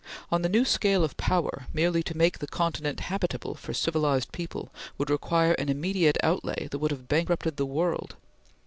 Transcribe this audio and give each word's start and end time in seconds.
On 0.31 0.41
the 0.41 0.49
new 0.49 0.65
scale 0.65 1.03
of 1.03 1.15
power, 1.17 1.67
merely 1.73 2.01
to 2.01 2.17
make 2.17 2.39
the 2.39 2.47
continent 2.47 3.01
habitable 3.01 3.53
for 3.53 3.71
civilized 3.71 4.31
people 4.31 4.73
would 4.97 5.11
require 5.11 5.53
an 5.59 5.69
immediate 5.69 6.17
outlay 6.23 6.67
that 6.71 6.79
would 6.79 6.89
have 6.89 7.07
bankrupted 7.07 7.57
the 7.57 7.67
world. 7.67 8.15